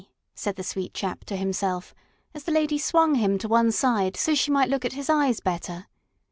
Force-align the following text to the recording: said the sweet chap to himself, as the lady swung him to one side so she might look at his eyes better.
said 0.33 0.55
the 0.55 0.63
sweet 0.63 0.95
chap 0.95 1.23
to 1.25 1.35
himself, 1.35 1.93
as 2.33 2.45
the 2.45 2.51
lady 2.51 2.79
swung 2.79 3.13
him 3.13 3.37
to 3.37 3.47
one 3.47 3.71
side 3.71 4.17
so 4.17 4.33
she 4.33 4.49
might 4.49 4.67
look 4.67 4.83
at 4.83 4.93
his 4.93 5.11
eyes 5.11 5.39
better. 5.39 5.85